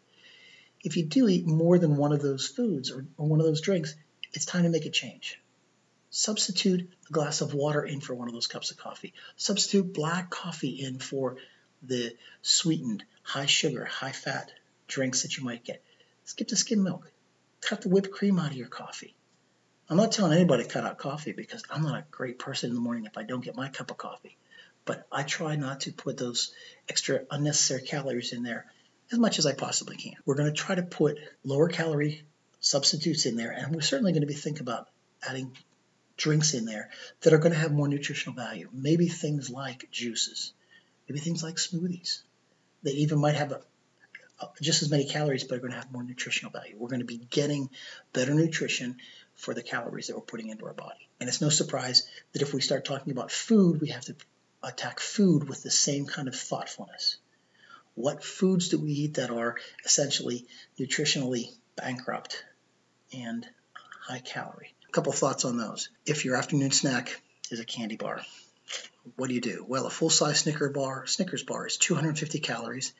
If 0.83 0.97
you 0.97 1.05
do 1.05 1.27
eat 1.29 1.45
more 1.45 1.77
than 1.79 1.95
one 1.95 2.11
of 2.11 2.21
those 2.21 2.47
foods 2.47 2.91
or, 2.91 3.05
or 3.17 3.27
one 3.27 3.39
of 3.39 3.45
those 3.45 3.61
drinks, 3.61 3.95
it's 4.33 4.45
time 4.45 4.63
to 4.63 4.69
make 4.69 4.85
a 4.85 4.89
change. 4.89 5.39
Substitute 6.09 6.89
a 7.09 7.11
glass 7.11 7.41
of 7.41 7.53
water 7.53 7.83
in 7.83 8.01
for 8.01 8.13
one 8.13 8.27
of 8.27 8.33
those 8.33 8.47
cups 8.47 8.71
of 8.71 8.77
coffee. 8.77 9.13
Substitute 9.37 9.93
black 9.93 10.29
coffee 10.29 10.81
in 10.81 10.99
for 10.99 11.37
the 11.83 12.15
sweetened, 12.41 13.03
high 13.23 13.45
sugar, 13.45 13.85
high 13.85 14.11
fat 14.11 14.51
drinks 14.87 15.23
that 15.23 15.37
you 15.37 15.43
might 15.43 15.63
get. 15.63 15.83
Skip 16.25 16.47
the 16.47 16.55
skim 16.55 16.83
milk. 16.83 17.11
Cut 17.61 17.81
the 17.81 17.89
whipped 17.89 18.11
cream 18.11 18.39
out 18.39 18.51
of 18.51 18.57
your 18.57 18.67
coffee. 18.67 19.15
I'm 19.89 19.97
not 19.97 20.11
telling 20.11 20.33
anybody 20.33 20.63
to 20.63 20.69
cut 20.69 20.85
out 20.85 20.97
coffee 20.97 21.33
because 21.33 21.63
I'm 21.69 21.83
not 21.83 21.99
a 21.99 22.05
great 22.09 22.39
person 22.39 22.69
in 22.69 22.75
the 22.75 22.81
morning 22.81 23.05
if 23.05 23.17
I 23.17 23.23
don't 23.23 23.43
get 23.43 23.55
my 23.55 23.69
cup 23.69 23.91
of 23.91 23.97
coffee. 23.97 24.37
But 24.85 25.05
I 25.11 25.23
try 25.23 25.55
not 25.55 25.81
to 25.81 25.91
put 25.93 26.17
those 26.17 26.53
extra 26.89 27.21
unnecessary 27.29 27.81
calories 27.81 28.33
in 28.33 28.43
there 28.43 28.65
as 29.11 29.19
much 29.19 29.39
as 29.39 29.45
I 29.45 29.53
possibly 29.53 29.97
can. 29.97 30.15
We're 30.25 30.35
going 30.35 30.53
to 30.53 30.59
try 30.59 30.75
to 30.75 30.83
put 30.83 31.19
lower 31.43 31.69
calorie 31.69 32.23
substitutes 32.59 33.25
in 33.25 33.35
there, 33.35 33.51
and 33.51 33.73
we're 33.73 33.81
certainly 33.81 34.13
going 34.13 34.21
to 34.21 34.27
be 34.27 34.33
thinking 34.33 34.61
about 34.61 34.89
adding 35.27 35.55
drinks 36.17 36.53
in 36.53 36.65
there 36.65 36.89
that 37.21 37.33
are 37.33 37.37
going 37.37 37.53
to 37.53 37.59
have 37.59 37.71
more 37.71 37.87
nutritional 37.87 38.35
value. 38.35 38.69
Maybe 38.71 39.07
things 39.07 39.49
like 39.49 39.89
juices 39.91 40.53
maybe 41.13 41.21
things 41.23 41.43
like 41.43 41.57
smoothies. 41.57 42.23
They 42.81 42.91
even 42.91 43.19
might 43.19 43.35
have 43.35 43.51
a, 43.51 43.61
a, 44.39 44.47
just 44.61 44.81
as 44.81 44.89
many 44.89 45.05
calories, 45.05 45.43
but 45.43 45.57
are 45.57 45.59
going 45.59 45.71
to 45.71 45.77
have 45.77 45.91
more 45.91 46.01
nutritional 46.01 46.51
value. 46.51 46.75
We're 46.75 46.89
going 46.89 47.01
to 47.01 47.05
be 47.05 47.21
getting 47.29 47.69
better 48.13 48.33
nutrition 48.33 48.97
for 49.35 49.53
the 49.53 49.61
calories 49.61 50.07
that 50.07 50.15
we're 50.15 50.23
putting 50.23 50.49
into 50.49 50.65
our 50.65 50.73
body. 50.73 51.07
And 51.19 51.29
it's 51.29 51.39
no 51.39 51.49
surprise 51.49 52.07
that 52.31 52.41
if 52.41 52.51
we 52.51 52.61
start 52.61 52.83
talking 52.83 53.13
about 53.13 53.31
food, 53.31 53.79
we 53.79 53.89
have 53.89 54.05
to 54.05 54.15
attack 54.63 54.99
food 54.99 55.47
with 55.47 55.61
the 55.61 55.69
same 55.69 56.07
kind 56.07 56.27
of 56.27 56.35
thoughtfulness. 56.35 57.17
What 57.93 58.23
foods 58.23 58.69
do 58.69 58.79
we 58.79 58.91
eat 58.91 59.13
that 59.15 59.29
are 59.29 59.57
essentially 59.85 60.47
nutritionally 60.79 61.51
bankrupt 61.75 62.43
and 63.15 63.47
high 64.01 64.17
calorie? 64.17 64.73
A 64.89 64.91
couple 64.91 65.11
thoughts 65.11 65.45
on 65.45 65.57
those. 65.57 65.89
If 66.07 66.25
your 66.25 66.37
afternoon 66.37 66.71
snack 66.71 67.21
is 67.51 67.59
a 67.59 67.65
candy 67.65 67.97
bar, 67.97 68.23
what 69.15 69.27
do 69.27 69.35
you 69.35 69.41
do? 69.41 69.65
Well, 69.67 69.85
a 69.85 69.89
full-size 69.89 70.41
Snicker 70.41 70.69
bar, 70.69 71.05
Snickers 71.07 71.43
bar 71.43 71.67
is 71.67 71.77
250 71.77 72.39
calories. 72.39 72.93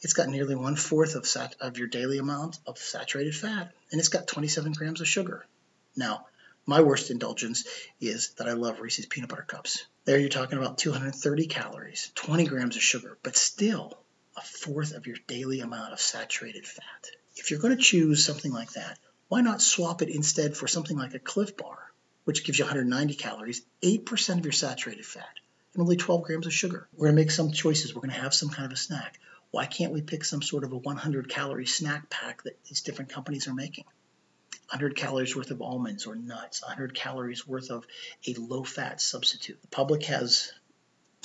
It's 0.00 0.14
got 0.14 0.28
nearly 0.28 0.54
one 0.54 0.76
fourth 0.76 1.14
of, 1.14 1.26
sat- 1.26 1.56
of 1.60 1.76
your 1.76 1.86
daily 1.86 2.18
amount 2.18 2.58
of 2.66 2.78
saturated 2.78 3.36
fat, 3.36 3.72
and 3.90 3.98
it's 3.98 4.08
got 4.08 4.26
27 4.26 4.72
grams 4.72 5.00
of 5.00 5.08
sugar. 5.08 5.46
Now, 5.94 6.26
my 6.66 6.80
worst 6.80 7.10
indulgence 7.10 7.64
is 8.00 8.30
that 8.34 8.48
I 8.48 8.52
love 8.52 8.80
Reese's 8.80 9.06
peanut 9.06 9.28
butter 9.28 9.44
cups. 9.46 9.84
There 10.04 10.18
you're 10.18 10.28
talking 10.28 10.58
about 10.58 10.78
230 10.78 11.46
calories, 11.46 12.10
20 12.14 12.46
grams 12.46 12.76
of 12.76 12.82
sugar, 12.82 13.18
but 13.22 13.36
still 13.36 13.98
a 14.36 14.40
fourth 14.40 14.92
of 14.92 15.06
your 15.06 15.16
daily 15.26 15.60
amount 15.60 15.92
of 15.92 16.00
saturated 16.00 16.66
fat. 16.66 17.10
If 17.36 17.50
you're 17.50 17.60
going 17.60 17.76
to 17.76 17.82
choose 17.82 18.24
something 18.24 18.52
like 18.52 18.72
that, 18.72 18.98
why 19.28 19.42
not 19.42 19.62
swap 19.62 20.02
it 20.02 20.08
instead 20.08 20.56
for 20.56 20.66
something 20.66 20.96
like 20.96 21.14
a 21.14 21.18
Clif 21.18 21.56
Bar, 21.56 21.78
which 22.24 22.44
gives 22.44 22.58
you 22.58 22.64
190 22.64 23.14
calories, 23.14 23.62
8% 23.82 24.38
of 24.38 24.44
your 24.44 24.52
saturated 24.52 25.06
fat? 25.06 25.40
And 25.74 25.82
only 25.82 25.96
12 25.96 26.22
grams 26.22 26.46
of 26.46 26.52
sugar. 26.52 26.88
We're 26.92 27.06
going 27.06 27.16
to 27.16 27.22
make 27.22 27.30
some 27.30 27.52
choices. 27.52 27.94
We're 27.94 28.02
going 28.02 28.14
to 28.14 28.20
have 28.20 28.34
some 28.34 28.50
kind 28.50 28.66
of 28.66 28.72
a 28.72 28.76
snack. 28.76 29.18
Why 29.50 29.66
can't 29.66 29.92
we 29.92 30.02
pick 30.02 30.24
some 30.24 30.42
sort 30.42 30.64
of 30.64 30.72
a 30.72 30.78
100 30.78 31.28
calorie 31.28 31.66
snack 31.66 32.08
pack 32.08 32.42
that 32.44 32.62
these 32.64 32.82
different 32.82 33.12
companies 33.12 33.48
are 33.48 33.54
making? 33.54 33.84
100 34.70 34.96
calories 34.96 35.34
worth 35.34 35.50
of 35.50 35.62
almonds 35.62 36.06
or 36.06 36.14
nuts, 36.14 36.62
100 36.62 36.94
calories 36.94 37.46
worth 37.46 37.70
of 37.70 37.84
a 38.26 38.34
low 38.34 38.62
fat 38.62 39.00
substitute. 39.00 39.60
The 39.60 39.68
public 39.68 40.04
has 40.04 40.52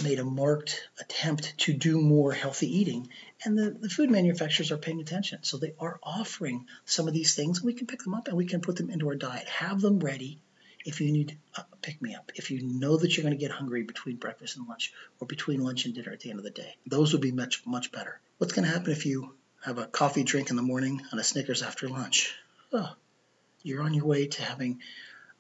made 0.04 0.20
a 0.20 0.26
marked 0.26 0.90
attempt 1.00 1.58
to 1.58 1.74
do 1.74 2.02
more 2.02 2.34
healthy 2.34 2.80
eating, 2.80 3.08
and 3.44 3.58
the, 3.58 3.70
the 3.70 3.90
food 3.90 4.10
manufacturers 4.10 4.72
are 4.72 4.78
paying 4.78 5.00
attention. 5.00 5.44
So 5.44 5.58
they 5.58 5.74
are 5.80 6.00
offering 6.04 6.66
some 6.86 7.08
of 7.08 7.14
these 7.14 7.36
things. 7.36 7.64
We 7.64 7.74
can 7.74 7.88
pick 7.88 8.04
them 8.04 8.16
up 8.16 8.28
and 8.28 8.36
we 8.36 8.46
can 8.46 8.62
put 8.62 8.76
them 8.76 8.90
into 8.90 9.08
our 9.08 9.16
diet, 9.16 9.48
have 9.48 9.80
them 9.80 10.00
ready, 10.00 10.42
if 10.86 11.02
you 11.02 11.12
need 11.12 11.38
a 11.56 11.66
pick 11.82 12.02
me 12.02 12.16
up, 12.16 12.32
if 12.36 12.52
you 12.52 12.62
know 12.64 12.96
that 12.96 13.16
you're 13.16 13.24
going 13.24 13.38
to 13.38 13.42
get 13.42 13.52
hungry 13.52 13.84
between 13.84 14.16
breakfast 14.16 14.56
and 14.56 14.68
lunch 14.68 14.94
or 15.20 15.28
between 15.28 15.64
lunch 15.64 15.86
and 15.86 15.94
dinner 15.94 16.12
at 16.12 16.20
the 16.20 16.30
end 16.30 16.40
of 16.40 16.46
the 16.46 16.52
day, 16.52 16.76
those 16.86 17.12
would 17.12 17.22
be 17.22 17.32
much, 17.32 17.66
much 17.66 17.92
better. 17.92 18.20
What's 18.38 18.54
going 18.54 18.66
to 18.66 18.74
happen 18.74 18.92
if 18.92 19.06
you 19.06 19.34
have 19.64 19.78
a 19.78 19.88
coffee 19.88 20.24
drink 20.24 20.52
in 20.52 20.56
the 20.56 20.62
morning 20.62 21.02
and 21.12 21.20
a 21.20 21.24
Snickers 21.24 21.64
after 21.64 21.90
lunch? 21.90 22.36
Oh, 22.72 22.94
you're 23.64 23.84
on 23.84 23.94
your 23.94 24.06
way 24.06 24.28
to 24.28 24.44
having 24.44 24.80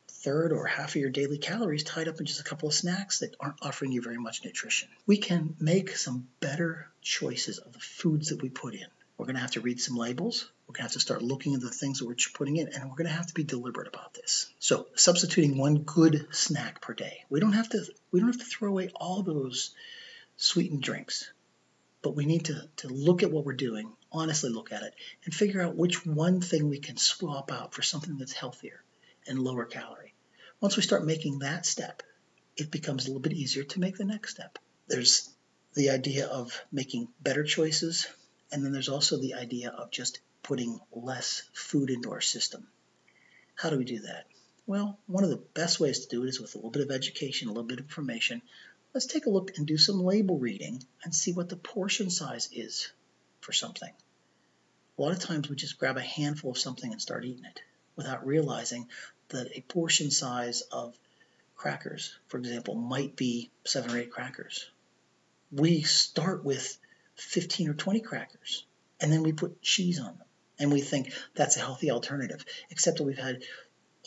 third 0.07 0.51
or 0.51 0.65
half 0.65 0.89
of 0.89 0.95
your 0.95 1.11
daily 1.11 1.37
calories 1.37 1.83
tied 1.83 2.07
up 2.07 2.19
in 2.19 2.25
just 2.25 2.39
a 2.39 2.43
couple 2.43 2.67
of 2.67 2.73
snacks 2.73 3.19
that 3.19 3.35
aren't 3.39 3.61
offering 3.61 3.91
you 3.91 4.01
very 4.01 4.17
much 4.17 4.43
nutrition. 4.43 4.89
We 5.05 5.17
can 5.17 5.55
make 5.59 5.95
some 5.95 6.27
better 6.39 6.87
choices 7.01 7.59
of 7.59 7.73
the 7.73 7.79
foods 7.79 8.29
that 8.29 8.41
we 8.41 8.49
put 8.49 8.73
in. 8.73 8.87
We're 9.17 9.25
going 9.25 9.35
to 9.35 9.41
have 9.41 9.51
to 9.51 9.61
read 9.61 9.79
some 9.79 9.95
labels. 9.95 10.49
We're 10.67 10.73
going 10.73 10.79
to 10.79 10.83
have 10.83 10.91
to 10.93 10.99
start 10.99 11.21
looking 11.21 11.53
at 11.53 11.61
the 11.61 11.69
things 11.69 11.99
that 11.99 12.05
we're 12.05 12.17
putting 12.33 12.57
in, 12.57 12.67
and 12.67 12.89
we're 12.89 12.97
going 12.97 13.07
to 13.07 13.15
have 13.15 13.27
to 13.27 13.33
be 13.33 13.43
deliberate 13.43 13.87
about 13.87 14.13
this. 14.13 14.51
So, 14.59 14.87
substituting 14.95 15.57
one 15.57 15.79
good 15.79 16.27
snack 16.31 16.81
per 16.81 16.93
day. 16.93 17.23
We 17.29 17.39
don't 17.39 17.53
have 17.53 17.69
to. 17.69 17.85
We 18.11 18.19
don't 18.19 18.29
have 18.29 18.39
to 18.39 18.45
throw 18.45 18.69
away 18.69 18.89
all 18.95 19.23
those 19.23 19.73
sweetened 20.35 20.83
drinks, 20.83 21.31
but 22.01 22.15
we 22.15 22.25
need 22.25 22.45
to 22.45 22.67
to 22.77 22.89
look 22.89 23.23
at 23.23 23.31
what 23.31 23.45
we're 23.45 23.53
doing, 23.53 23.93
honestly 24.11 24.49
look 24.49 24.73
at 24.73 24.83
it, 24.83 24.93
and 25.23 25.33
figure 25.33 25.61
out 25.61 25.77
which 25.77 26.05
one 26.05 26.41
thing 26.41 26.69
we 26.69 26.79
can 26.79 26.97
swap 26.97 27.53
out 27.53 27.73
for 27.73 27.81
something 27.81 28.17
that's 28.17 28.33
healthier 28.33 28.83
and 29.27 29.39
lower 29.39 29.65
calorie. 29.65 30.13
Once 30.59 30.75
we 30.75 30.83
start 30.83 31.05
making 31.05 31.39
that 31.39 31.65
step, 31.65 32.03
it 32.57 32.69
becomes 32.69 33.05
a 33.05 33.07
little 33.07 33.21
bit 33.21 33.33
easier 33.33 33.63
to 33.63 33.79
make 33.79 33.97
the 33.97 34.03
next 34.03 34.31
step. 34.31 34.59
There's 34.87 35.29
the 35.73 35.89
idea 35.89 36.27
of 36.27 36.61
making 36.71 37.07
better 37.21 37.43
choices 37.43 38.07
and 38.55 38.63
then 38.63 38.71
there's 38.71 38.87
also 38.87 39.17
the 39.17 39.33
idea 39.33 39.69
of 39.69 39.91
just 39.91 40.21
putting 40.41 40.79
less 40.93 41.43
food 41.51 41.89
into 41.89 42.13
our 42.13 42.21
system. 42.21 42.65
How 43.53 43.69
do 43.69 43.77
we 43.77 43.83
do 43.83 43.99
that? 43.99 44.27
Well, 44.65 44.97
one 45.07 45.25
of 45.25 45.29
the 45.29 45.43
best 45.53 45.81
ways 45.81 45.99
to 45.99 46.07
do 46.07 46.23
it 46.23 46.29
is 46.29 46.39
with 46.39 46.55
a 46.55 46.57
little 46.59 46.71
bit 46.71 46.83
of 46.83 46.89
education, 46.89 47.49
a 47.49 47.51
little 47.51 47.67
bit 47.67 47.79
of 47.79 47.85
information. 47.85 48.41
Let's 48.93 49.07
take 49.07 49.25
a 49.25 49.29
look 49.29 49.57
and 49.57 49.67
do 49.67 49.77
some 49.77 50.01
label 50.01 50.39
reading 50.39 50.81
and 51.03 51.13
see 51.13 51.33
what 51.33 51.49
the 51.49 51.57
portion 51.57 52.09
size 52.09 52.47
is 52.53 52.93
for 53.41 53.51
something. 53.51 53.91
A 54.97 55.01
lot 55.01 55.11
of 55.11 55.19
times 55.19 55.49
we 55.49 55.57
just 55.57 55.77
grab 55.77 55.97
a 55.97 56.01
handful 56.01 56.51
of 56.51 56.57
something 56.57 56.89
and 56.89 57.01
start 57.01 57.25
eating 57.25 57.43
it 57.43 57.61
without 57.97 58.25
realizing 58.25 58.87
that 59.29 59.51
a 59.53 59.61
portion 59.63 60.11
size 60.11 60.61
of 60.71 60.97
crackers, 61.57 62.15
for 62.29 62.37
example, 62.37 62.75
might 62.75 63.17
be 63.17 63.49
seven 63.65 63.91
or 63.91 63.99
eight 63.99 64.11
crackers. 64.11 64.69
We 65.51 65.81
start 65.81 66.45
with 66.45 66.77
15 67.15 67.69
or 67.69 67.73
20 67.73 67.99
crackers. 68.01 68.65
And 68.99 69.11
then 69.11 69.23
we 69.23 69.33
put 69.33 69.61
cheese 69.61 69.99
on 69.99 70.17
them. 70.17 70.27
And 70.57 70.71
we 70.71 70.81
think 70.81 71.11
that's 71.33 71.57
a 71.57 71.61
healthy 71.61 71.91
alternative, 71.91 72.45
except 72.69 72.97
that 72.97 73.03
we've 73.03 73.17
had 73.17 73.43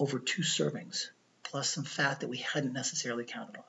over 0.00 0.18
two 0.18 0.42
servings, 0.42 1.08
plus 1.42 1.68
some 1.70 1.84
fat 1.84 2.20
that 2.20 2.28
we 2.28 2.38
hadn't 2.38 2.72
necessarily 2.72 3.24
counted 3.24 3.56
on. 3.56 3.64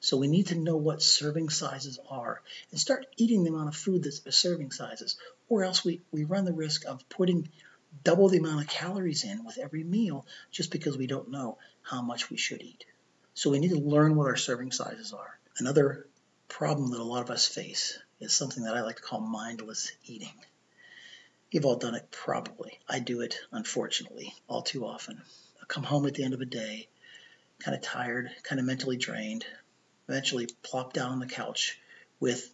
So 0.00 0.16
we 0.16 0.28
need 0.28 0.48
to 0.48 0.54
know 0.54 0.76
what 0.76 1.02
serving 1.02 1.48
sizes 1.48 1.98
are 2.08 2.42
and 2.70 2.78
start 2.78 3.06
eating 3.16 3.42
the 3.42 3.50
amount 3.50 3.68
of 3.68 3.76
food 3.76 4.04
that's 4.04 4.22
serving 4.36 4.70
sizes, 4.70 5.16
or 5.48 5.64
else 5.64 5.84
we, 5.84 6.02
we 6.12 6.24
run 6.24 6.44
the 6.44 6.52
risk 6.52 6.84
of 6.86 7.08
putting 7.08 7.48
double 8.04 8.28
the 8.28 8.38
amount 8.38 8.62
of 8.62 8.68
calories 8.68 9.24
in 9.24 9.44
with 9.44 9.58
every 9.58 9.82
meal 9.82 10.26
just 10.50 10.70
because 10.70 10.96
we 10.96 11.06
don't 11.06 11.30
know 11.30 11.58
how 11.82 12.02
much 12.02 12.30
we 12.30 12.36
should 12.36 12.62
eat. 12.62 12.84
So 13.34 13.50
we 13.50 13.58
need 13.58 13.70
to 13.70 13.80
learn 13.80 14.14
what 14.14 14.26
our 14.26 14.36
serving 14.36 14.72
sizes 14.72 15.12
are. 15.12 15.38
Another 15.58 16.06
problem 16.48 16.90
that 16.90 17.00
a 17.00 17.04
lot 17.04 17.22
of 17.22 17.30
us 17.30 17.46
face 17.46 17.98
is 18.20 18.32
something 18.32 18.64
that 18.64 18.76
I 18.76 18.82
like 18.82 18.96
to 18.96 19.02
call 19.02 19.20
mindless 19.20 19.92
eating. 20.04 20.34
You've 21.50 21.64
all 21.64 21.76
done 21.76 21.94
it 21.94 22.10
probably. 22.10 22.78
I 22.88 22.98
do 22.98 23.20
it, 23.20 23.38
unfortunately, 23.52 24.34
all 24.48 24.62
too 24.62 24.84
often. 24.86 25.20
I 25.62 25.66
come 25.66 25.84
home 25.84 26.06
at 26.06 26.14
the 26.14 26.24
end 26.24 26.34
of 26.34 26.40
a 26.40 26.46
day, 26.46 26.88
kind 27.60 27.74
of 27.74 27.82
tired, 27.82 28.30
kind 28.42 28.58
of 28.58 28.66
mentally 28.66 28.96
drained, 28.96 29.46
eventually 30.08 30.48
plop 30.62 30.92
down 30.92 31.12
on 31.12 31.18
the 31.20 31.26
couch 31.26 31.78
with, 32.20 32.52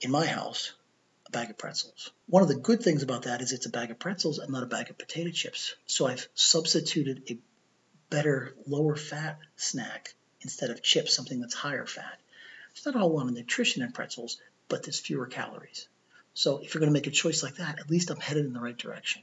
in 0.00 0.10
my 0.10 0.26
house, 0.26 0.72
a 1.26 1.30
bag 1.30 1.50
of 1.50 1.58
pretzels. 1.58 2.12
One 2.26 2.42
of 2.42 2.48
the 2.48 2.54
good 2.54 2.82
things 2.82 3.02
about 3.02 3.22
that 3.22 3.40
is 3.40 3.52
it's 3.52 3.66
a 3.66 3.70
bag 3.70 3.90
of 3.90 3.98
pretzels 3.98 4.38
and 4.38 4.52
not 4.52 4.62
a 4.62 4.66
bag 4.66 4.90
of 4.90 4.98
potato 4.98 5.30
chips. 5.30 5.74
So 5.86 6.06
I've 6.06 6.28
substituted 6.34 7.22
a 7.28 7.38
better, 8.10 8.54
lower 8.66 8.96
fat 8.96 9.38
snack 9.56 10.14
instead 10.42 10.70
of 10.70 10.82
chips, 10.82 11.14
something 11.14 11.40
that's 11.40 11.54
higher 11.54 11.86
fat. 11.86 12.20
It's 12.72 12.86
not 12.86 12.94
all 12.94 13.10
one 13.10 13.32
nutrition 13.34 13.82
in 13.82 13.90
pretzels, 13.90 14.38
but 14.68 14.82
there's 14.82 15.00
fewer 15.00 15.26
calories. 15.26 15.88
So 16.34 16.58
if 16.58 16.74
you're 16.74 16.80
going 16.80 16.92
to 16.92 16.98
make 16.98 17.06
a 17.06 17.10
choice 17.10 17.42
like 17.42 17.56
that, 17.56 17.78
at 17.78 17.90
least 17.90 18.10
I'm 18.10 18.20
headed 18.20 18.44
in 18.44 18.52
the 18.52 18.60
right 18.60 18.76
direction. 18.76 19.22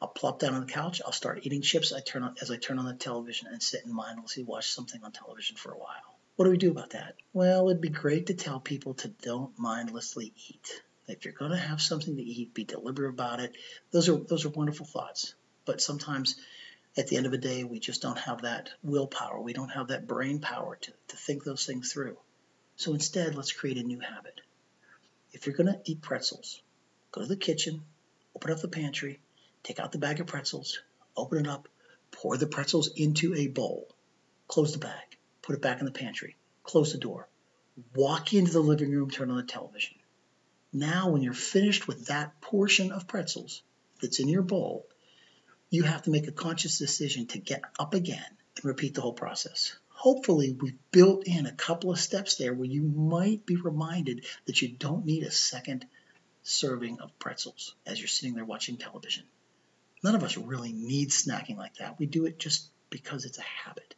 I'll 0.00 0.08
plop 0.08 0.38
down 0.38 0.54
on 0.54 0.60
the 0.60 0.72
couch. 0.72 1.02
I'll 1.04 1.12
start 1.12 1.40
eating 1.42 1.60
chips. 1.60 1.92
I 1.92 2.00
turn 2.00 2.22
on 2.22 2.36
as 2.40 2.50
I 2.50 2.56
turn 2.56 2.78
on 2.78 2.86
the 2.86 2.94
television 2.94 3.48
and 3.48 3.62
sit 3.62 3.84
and 3.84 3.92
mindlessly 3.92 4.44
watch 4.44 4.70
something 4.70 5.02
on 5.02 5.12
television 5.12 5.56
for 5.56 5.72
a 5.72 5.78
while. 5.78 6.18
What 6.36 6.44
do 6.44 6.52
we 6.52 6.56
do 6.56 6.70
about 6.70 6.90
that? 6.90 7.16
Well, 7.32 7.68
it'd 7.68 7.82
be 7.82 7.90
great 7.90 8.26
to 8.26 8.34
tell 8.34 8.60
people 8.60 8.94
to 8.94 9.08
don't 9.08 9.58
mindlessly 9.58 10.32
eat. 10.48 10.82
If 11.06 11.24
you're 11.24 11.34
going 11.34 11.50
to 11.50 11.56
have 11.56 11.82
something 11.82 12.16
to 12.16 12.22
eat, 12.22 12.54
be 12.54 12.64
deliberate 12.64 13.10
about 13.10 13.40
it. 13.40 13.56
Those 13.90 14.08
are 14.08 14.16
those 14.16 14.44
are 14.46 14.50
wonderful 14.50 14.86
thoughts. 14.86 15.34
But 15.64 15.82
sometimes 15.82 16.36
at 16.96 17.08
the 17.08 17.16
end 17.16 17.26
of 17.26 17.32
the 17.32 17.38
day, 17.38 17.64
we 17.64 17.80
just 17.80 18.02
don't 18.02 18.18
have 18.18 18.42
that 18.42 18.70
willpower. 18.82 19.40
We 19.40 19.52
don't 19.52 19.68
have 19.70 19.88
that 19.88 20.06
brain 20.06 20.38
power 20.38 20.76
to, 20.80 20.92
to 21.08 21.16
think 21.16 21.44
those 21.44 21.66
things 21.66 21.92
through. 21.92 22.16
So 22.76 22.94
instead, 22.94 23.34
let's 23.34 23.52
create 23.52 23.76
a 23.76 23.82
new 23.82 24.00
habit 24.00 24.39
if 25.32 25.46
you're 25.46 25.56
going 25.56 25.72
to 25.72 25.80
eat 25.84 26.00
pretzels, 26.00 26.62
go 27.12 27.20
to 27.20 27.26
the 27.26 27.36
kitchen, 27.36 27.82
open 28.34 28.50
up 28.50 28.60
the 28.60 28.68
pantry, 28.68 29.20
take 29.62 29.78
out 29.78 29.92
the 29.92 29.98
bag 29.98 30.20
of 30.20 30.26
pretzels, 30.26 30.80
open 31.16 31.38
it 31.38 31.48
up, 31.48 31.68
pour 32.10 32.36
the 32.36 32.46
pretzels 32.46 32.88
into 32.96 33.34
a 33.34 33.46
bowl, 33.46 33.88
close 34.48 34.72
the 34.72 34.78
bag, 34.78 35.16
put 35.42 35.54
it 35.54 35.62
back 35.62 35.80
in 35.80 35.86
the 35.86 35.92
pantry, 35.92 36.36
close 36.62 36.92
the 36.92 36.98
door, 36.98 37.28
walk 37.94 38.32
into 38.34 38.52
the 38.52 38.60
living 38.60 38.90
room, 38.90 39.10
turn 39.10 39.30
on 39.30 39.36
the 39.36 39.42
television. 39.42 39.96
Now, 40.72 41.10
when 41.10 41.22
you're 41.22 41.32
finished 41.32 41.88
with 41.88 42.06
that 42.06 42.40
portion 42.40 42.92
of 42.92 43.08
pretzels 43.08 43.62
that's 44.00 44.20
in 44.20 44.28
your 44.28 44.42
bowl, 44.42 44.86
you 45.68 45.84
have 45.84 46.02
to 46.02 46.10
make 46.10 46.28
a 46.28 46.32
conscious 46.32 46.78
decision 46.78 47.26
to 47.28 47.38
get 47.38 47.62
up 47.78 47.94
again 47.94 48.24
and 48.56 48.64
repeat 48.64 48.94
the 48.94 49.00
whole 49.00 49.12
process 49.12 49.76
hopefully 50.00 50.56
we've 50.58 50.78
built 50.92 51.26
in 51.26 51.44
a 51.44 51.52
couple 51.52 51.90
of 51.90 52.00
steps 52.00 52.36
there 52.36 52.54
where 52.54 52.64
you 52.64 52.80
might 52.80 53.44
be 53.44 53.56
reminded 53.56 54.24
that 54.46 54.62
you 54.62 54.68
don't 54.68 55.04
need 55.04 55.22
a 55.22 55.30
second 55.30 55.86
serving 56.42 56.98
of 57.00 57.18
pretzels 57.18 57.74
as 57.84 57.98
you're 57.98 58.08
sitting 58.08 58.34
there 58.34 58.46
watching 58.46 58.78
television. 58.78 59.24
None 60.02 60.14
of 60.14 60.24
us 60.24 60.38
really 60.38 60.72
need 60.72 61.10
snacking 61.10 61.58
like 61.58 61.74
that. 61.74 61.98
We 61.98 62.06
do 62.06 62.24
it 62.24 62.38
just 62.38 62.70
because 62.88 63.26
it's 63.26 63.36
a 63.36 63.42
habit. 63.42 63.94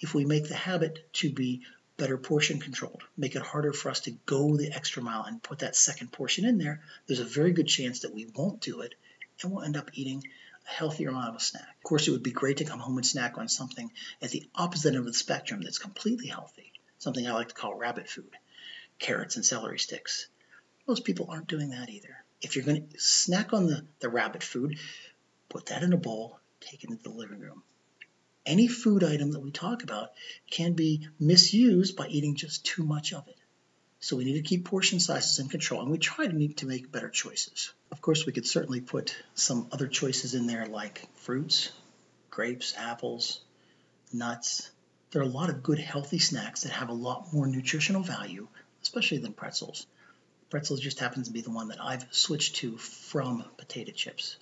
If 0.00 0.12
we 0.12 0.24
make 0.24 0.48
the 0.48 0.56
habit 0.56 0.98
to 1.14 1.30
be 1.30 1.62
better 1.96 2.18
portion 2.18 2.58
controlled, 2.58 3.04
make 3.16 3.36
it 3.36 3.42
harder 3.42 3.72
for 3.72 3.90
us 3.90 4.00
to 4.00 4.16
go 4.26 4.56
the 4.56 4.72
extra 4.72 5.04
mile 5.04 5.22
and 5.22 5.40
put 5.40 5.60
that 5.60 5.76
second 5.76 6.10
portion 6.10 6.44
in 6.44 6.58
there, 6.58 6.82
there's 7.06 7.20
a 7.20 7.24
very 7.24 7.52
good 7.52 7.68
chance 7.68 8.00
that 8.00 8.12
we 8.12 8.26
won't 8.34 8.60
do 8.60 8.80
it 8.80 8.96
and 9.40 9.52
we'll 9.52 9.62
end 9.62 9.76
up 9.76 9.90
eating 9.94 10.24
a 10.66 10.70
healthier 10.70 11.10
amount 11.10 11.34
of 11.34 11.42
snack. 11.42 11.76
Of 11.78 11.82
course, 11.82 12.06
it 12.06 12.12
would 12.12 12.22
be 12.22 12.32
great 12.32 12.58
to 12.58 12.64
come 12.64 12.78
home 12.78 12.96
and 12.96 13.06
snack 13.06 13.38
on 13.38 13.48
something 13.48 13.90
at 14.20 14.30
the 14.30 14.48
opposite 14.54 14.88
end 14.88 14.98
of 14.98 15.04
the 15.04 15.14
spectrum 15.14 15.60
that's 15.62 15.78
completely 15.78 16.28
healthy, 16.28 16.72
something 16.98 17.26
I 17.26 17.32
like 17.32 17.48
to 17.48 17.54
call 17.54 17.74
rabbit 17.74 18.08
food, 18.08 18.30
carrots 18.98 19.36
and 19.36 19.44
celery 19.44 19.78
sticks. 19.78 20.28
Most 20.86 21.04
people 21.04 21.28
aren't 21.30 21.48
doing 21.48 21.70
that 21.70 21.88
either. 21.88 22.24
If 22.40 22.56
you're 22.56 22.64
going 22.64 22.88
to 22.88 23.00
snack 23.00 23.52
on 23.52 23.66
the, 23.66 23.86
the 24.00 24.08
rabbit 24.08 24.42
food, 24.42 24.78
put 25.48 25.66
that 25.66 25.82
in 25.82 25.92
a 25.92 25.96
bowl, 25.96 26.40
take 26.60 26.82
it 26.84 26.90
into 26.90 27.02
the 27.02 27.10
living 27.10 27.40
room. 27.40 27.62
Any 28.44 28.66
food 28.66 29.04
item 29.04 29.30
that 29.32 29.40
we 29.40 29.52
talk 29.52 29.84
about 29.84 30.10
can 30.50 30.72
be 30.72 31.08
misused 31.20 31.96
by 31.96 32.08
eating 32.08 32.34
just 32.34 32.64
too 32.64 32.82
much 32.82 33.12
of 33.12 33.28
it. 33.28 33.36
So 34.02 34.16
we 34.16 34.24
need 34.24 34.34
to 34.34 34.42
keep 34.42 34.64
portion 34.64 34.98
sizes 34.98 35.38
in 35.38 35.48
control, 35.48 35.80
and 35.80 35.88
we 35.88 35.96
try 35.96 36.26
to 36.26 36.32
need 36.32 36.56
to 36.56 36.66
make 36.66 36.90
better 36.90 37.08
choices. 37.08 37.72
Of 37.92 38.00
course, 38.00 38.26
we 38.26 38.32
could 38.32 38.48
certainly 38.48 38.80
put 38.80 39.14
some 39.36 39.68
other 39.70 39.86
choices 39.86 40.34
in 40.34 40.48
there 40.48 40.66
like 40.66 41.08
fruits, 41.18 41.70
grapes, 42.28 42.74
apples, 42.76 43.40
nuts. 44.12 44.68
There 45.12 45.22
are 45.22 45.24
a 45.24 45.28
lot 45.28 45.50
of 45.50 45.62
good 45.62 45.78
healthy 45.78 46.18
snacks 46.18 46.64
that 46.64 46.72
have 46.72 46.88
a 46.88 46.92
lot 46.92 47.32
more 47.32 47.46
nutritional 47.46 48.02
value, 48.02 48.48
especially 48.82 49.18
than 49.18 49.34
pretzels. 49.34 49.86
Pretzels 50.50 50.80
just 50.80 50.98
happens 50.98 51.28
to 51.28 51.32
be 51.32 51.42
the 51.42 51.52
one 51.52 51.68
that 51.68 51.80
I've 51.80 52.04
switched 52.10 52.56
to 52.56 52.78
from 52.78 53.44
potato 53.56 53.92
chips. 53.92 54.36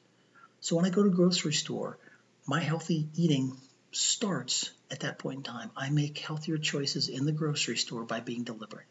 So 0.61 0.77
when 0.77 0.87
I 0.87 0.91
go 0.91 1.03
to 1.03 1.11
grocery 1.11 1.53
store, 1.53 1.99
my 2.47 2.61
healthy 2.61 3.09
eating 3.15 3.59
starts 3.93 4.71
at 4.91 5.01
that 5.01 5.19
point 5.19 5.37
in 5.37 5.43
time. 5.43 5.71
I 5.77 5.91
make 5.91 6.17
healthier 6.17 6.57
choices 6.57 7.11
in 7.11 7.27
the 7.27 7.33
grocery 7.33 7.77
store 7.77 8.05
by 8.05 8.21
being 8.21 8.45
deliberate. 8.45 8.87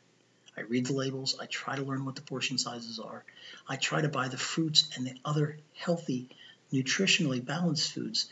I 0.59 0.63
read 0.63 0.87
the 0.87 0.93
labels. 0.93 1.37
I 1.39 1.45
try 1.45 1.77
to 1.77 1.83
learn 1.83 2.03
what 2.03 2.15
the 2.15 2.21
portion 2.21 2.57
sizes 2.57 2.99
are. 2.99 3.23
I 3.65 3.77
try 3.77 4.01
to 4.01 4.09
buy 4.09 4.27
the 4.27 4.37
fruits 4.37 4.89
and 4.95 5.07
the 5.07 5.15
other 5.23 5.57
healthy, 5.73 6.29
nutritionally 6.73 7.43
balanced 7.43 7.93
foods 7.93 8.29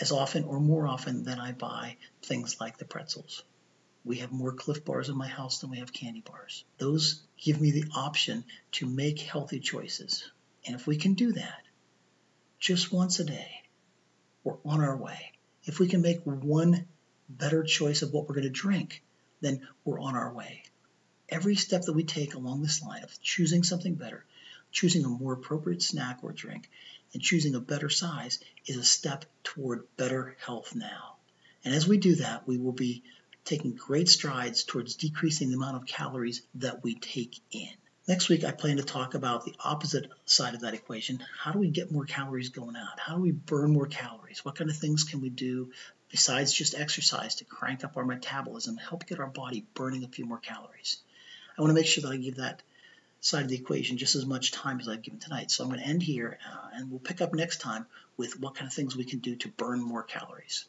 as 0.00 0.12
often 0.12 0.44
or 0.44 0.60
more 0.60 0.86
often 0.86 1.24
than 1.24 1.40
I 1.40 1.50
buy 1.52 1.96
things 2.22 2.60
like 2.60 2.78
the 2.78 2.84
pretzels. 2.84 3.42
We 4.04 4.18
have 4.18 4.30
more 4.30 4.52
Clif 4.52 4.84
bars 4.84 5.08
in 5.08 5.16
my 5.16 5.26
house 5.26 5.58
than 5.58 5.70
we 5.70 5.78
have 5.78 5.92
candy 5.92 6.20
bars. 6.20 6.64
Those 6.78 7.20
give 7.36 7.60
me 7.60 7.72
the 7.72 7.90
option 7.96 8.44
to 8.72 8.86
make 8.86 9.18
healthy 9.18 9.58
choices. 9.58 10.30
And 10.66 10.76
if 10.76 10.86
we 10.86 10.96
can 10.96 11.14
do 11.14 11.32
that 11.32 11.62
just 12.60 12.92
once 12.92 13.18
a 13.18 13.24
day, 13.24 13.62
we're 14.44 14.58
on 14.64 14.80
our 14.80 14.96
way. 14.96 15.32
If 15.64 15.80
we 15.80 15.88
can 15.88 16.00
make 16.00 16.20
one 16.22 16.86
better 17.28 17.64
choice 17.64 18.02
of 18.02 18.12
what 18.12 18.28
we're 18.28 18.36
going 18.36 18.44
to 18.44 18.50
drink, 18.50 19.02
then 19.40 19.66
we're 19.84 19.98
on 19.98 20.14
our 20.14 20.32
way. 20.32 20.62
Every 21.28 21.56
step 21.56 21.82
that 21.82 21.92
we 21.92 22.04
take 22.04 22.34
along 22.34 22.62
this 22.62 22.82
line 22.82 23.02
of 23.02 23.20
choosing 23.20 23.64
something 23.64 23.96
better, 23.96 24.24
choosing 24.70 25.04
a 25.04 25.08
more 25.08 25.32
appropriate 25.32 25.82
snack 25.82 26.20
or 26.22 26.32
drink, 26.32 26.70
and 27.12 27.22
choosing 27.22 27.54
a 27.54 27.60
better 27.60 27.88
size 27.88 28.38
is 28.66 28.76
a 28.76 28.84
step 28.84 29.24
toward 29.42 29.86
better 29.96 30.36
health 30.44 30.74
now. 30.74 31.16
And 31.64 31.74
as 31.74 31.88
we 31.88 31.98
do 31.98 32.14
that, 32.16 32.46
we 32.46 32.58
will 32.58 32.72
be 32.72 33.02
taking 33.44 33.74
great 33.74 34.08
strides 34.08 34.62
towards 34.62 34.94
decreasing 34.94 35.48
the 35.48 35.56
amount 35.56 35.76
of 35.76 35.86
calories 35.86 36.42
that 36.56 36.84
we 36.84 36.94
take 36.94 37.40
in. 37.50 37.72
Next 38.06 38.28
week, 38.28 38.44
I 38.44 38.52
plan 38.52 38.76
to 38.76 38.84
talk 38.84 39.14
about 39.14 39.44
the 39.44 39.56
opposite 39.64 40.08
side 40.26 40.54
of 40.54 40.60
that 40.60 40.74
equation. 40.74 41.24
How 41.40 41.50
do 41.50 41.58
we 41.58 41.70
get 41.70 41.90
more 41.90 42.04
calories 42.04 42.50
going 42.50 42.76
out? 42.76 43.00
How 43.00 43.16
do 43.16 43.22
we 43.22 43.32
burn 43.32 43.72
more 43.72 43.88
calories? 43.88 44.44
What 44.44 44.54
kind 44.54 44.70
of 44.70 44.76
things 44.76 45.02
can 45.02 45.20
we 45.20 45.28
do 45.28 45.72
besides 46.08 46.52
just 46.52 46.76
exercise 46.76 47.34
to 47.36 47.44
crank 47.44 47.82
up 47.82 47.96
our 47.96 48.04
metabolism, 48.04 48.76
help 48.76 49.06
get 49.06 49.18
our 49.18 49.26
body 49.26 49.66
burning 49.74 50.04
a 50.04 50.08
few 50.08 50.24
more 50.24 50.38
calories? 50.38 50.98
I 51.56 51.62
want 51.62 51.70
to 51.70 51.74
make 51.74 51.86
sure 51.86 52.02
that 52.02 52.12
I 52.12 52.16
give 52.16 52.36
that 52.36 52.62
side 53.20 53.42
of 53.42 53.48
the 53.48 53.56
equation 53.56 53.96
just 53.96 54.14
as 54.14 54.26
much 54.26 54.52
time 54.52 54.80
as 54.80 54.88
I've 54.88 55.02
given 55.02 55.18
tonight. 55.18 55.50
So 55.50 55.64
I'm 55.64 55.70
going 55.70 55.80
to 55.80 55.86
end 55.86 56.02
here 56.02 56.38
uh, 56.46 56.68
and 56.74 56.90
we'll 56.90 57.00
pick 57.00 57.20
up 57.20 57.34
next 57.34 57.60
time 57.60 57.86
with 58.16 58.38
what 58.40 58.54
kind 58.54 58.68
of 58.68 58.74
things 58.74 58.96
we 58.96 59.04
can 59.04 59.20
do 59.20 59.36
to 59.36 59.48
burn 59.48 59.80
more 59.80 60.02
calories. 60.02 60.66